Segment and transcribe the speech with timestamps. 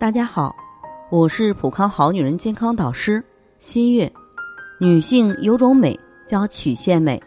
[0.00, 0.56] 大家好，
[1.10, 3.22] 我是普康好女人健康导师
[3.58, 4.10] 新月。
[4.78, 5.94] 女性有种美
[6.26, 7.22] 叫曲线美，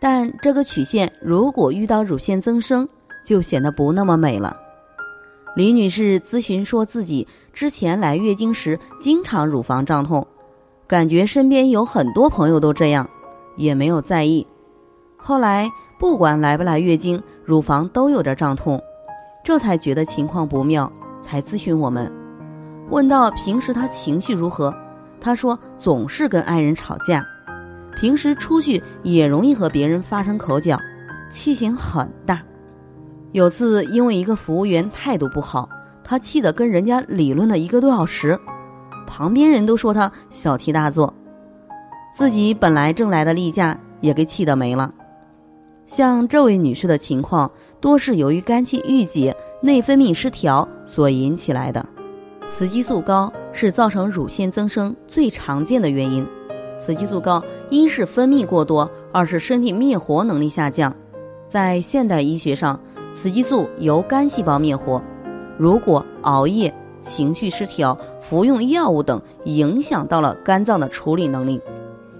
[0.00, 2.88] 但这个曲线如果遇到乳腺增生，
[3.24, 4.56] 就显得不那么美了。
[5.54, 10.26] 李女士咨询说自己之前来月经时经常乳房胀痛，
[10.88, 13.08] 感觉身边有很多朋友都这样，
[13.56, 14.44] 也没有在意。
[15.16, 18.82] 后来不管来不来月经，乳房都有点胀痛，
[19.44, 20.92] 这才觉得情况不妙。
[21.22, 22.12] 才咨询我们，
[22.90, 24.74] 问到平时他情绪如何，
[25.18, 27.24] 他说总是跟爱人吵架，
[27.96, 30.78] 平时出去也容易和别人发生口角，
[31.30, 32.42] 气性很大。
[33.30, 35.68] 有次因为一个服务员态度不好，
[36.04, 38.38] 他气得跟人家理论了一个多小时，
[39.06, 41.14] 旁边人都说他小题大做，
[42.12, 44.92] 自己本来挣来的例假也给气得没了。
[45.86, 47.50] 像这位女士的情况，
[47.80, 51.84] 多是由于肝气郁结、内分泌失调所引起来的。
[52.48, 56.26] 雌激素高是造成乳腺增生最常见的原因。
[56.78, 60.94] 雌激素高，一是分泌过多，二是身体灭活能力下降。
[61.46, 62.78] 在现代医学上，
[63.14, 65.00] 雌激素由肝细胞灭活。
[65.56, 71.60] 如果熬夜、情绪失调、服用药物等，影响到了肝脏的处理能力，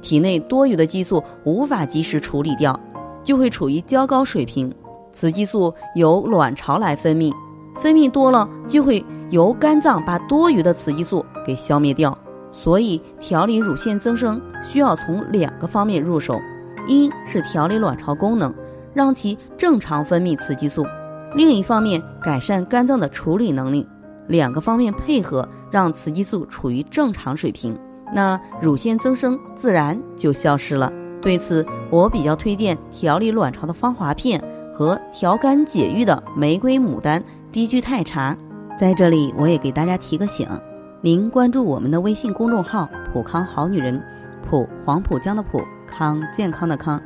[0.00, 2.78] 体内多余的激素无法及时处理掉。
[3.24, 4.70] 就会处于较高水平，
[5.14, 7.32] 雌激素由卵巢来分泌，
[7.76, 12.16] 分泌多了就会由肝脏把多余的雌激素给消灭掉。
[12.52, 16.38] 所以调理乳腺增生需要从两个方面入手：
[16.86, 18.52] 一是调理卵巢功能，
[18.92, 20.84] 让其正常分泌雌激素；
[21.34, 23.86] 另一方面改善肝脏的处理能力。
[24.28, 27.76] 两个方面配合，让雌激素处于正常水平，
[28.14, 30.92] 那乳腺增生自然就消失了。
[31.20, 34.40] 对此，我比较推荐调理卵巢的芳华片
[34.74, 37.22] 和调肝解郁的玫瑰牡丹
[37.52, 38.36] 低聚肽茶。
[38.76, 40.48] 在这里，我也给大家提个醒：
[41.00, 44.02] 您关注我们的微信公众号“普康好女人”，
[44.42, 47.00] 普黄浦江的普康健康的康，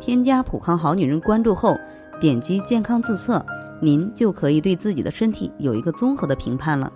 [0.00, 1.76] 添加“普康好女人”关注后，
[2.18, 3.44] 点击健康自测，
[3.82, 6.90] 您就可以对自己的身体有一个综合的评判了。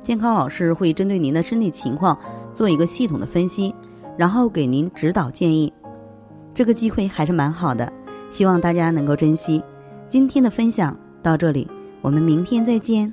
[0.00, 2.16] 健康老师会针对您的身体情况
[2.54, 3.74] 做一个系统的分析，
[4.16, 5.72] 然后给您指导建议。
[6.54, 7.92] 这个机会还是蛮好的，
[8.30, 9.62] 希望大家能够珍惜。
[10.08, 11.68] 今天的分享到这里，
[12.00, 13.12] 我们明天再见。